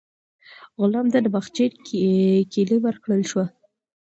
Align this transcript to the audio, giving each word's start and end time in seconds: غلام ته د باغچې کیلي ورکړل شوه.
غلام 0.81 1.07
ته 1.13 1.19
د 1.21 1.27
باغچې 1.33 1.65
کیلي 2.51 2.77
ورکړل 2.81 3.21
شوه. 3.29 3.45